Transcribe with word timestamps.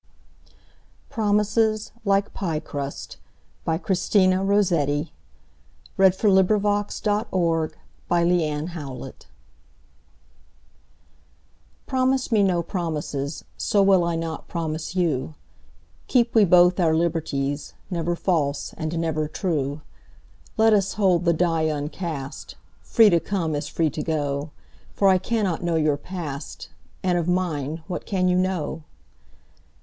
e 0.03 0.49
Promises 1.11 1.91
Like 2.03 2.33
Pie 2.33 2.59
Crust 2.59 3.17
by 3.63 3.77
Christina 3.77 4.43
Rossetti 4.43 5.13
Promise 5.95 6.23
me 12.31 12.41
no 12.43 12.63
promises, 12.63 13.45
So 13.57 13.83
will 13.83 14.03
I 14.03 14.15
not 14.15 14.47
promise 14.47 14.95
you:Keep 14.95 16.33
we 16.33 16.45
both 16.45 16.79
our 16.79 16.95
liberties, 16.95 17.73
Never 17.91 18.15
false 18.15 18.73
and 18.75 18.97
never 18.97 19.27
true:Let 19.27 20.73
us 20.73 20.93
hold 20.93 21.25
the 21.25 21.33
die 21.33 21.65
uncast, 21.65 22.55
Free 22.81 23.11
to 23.11 23.19
come 23.19 23.53
as 23.55 23.67
free 23.67 23.91
to 23.91 24.01
go:For 24.01 25.09
I 25.09 25.19
cannot 25.19 25.61
know 25.63 25.75
your 25.75 25.97
past, 25.97 26.69
And 27.03 27.19
of 27.19 27.27
mine 27.27 27.83
what 27.85 28.07
can 28.07 28.27
you 28.27 28.39
know? 28.39 28.81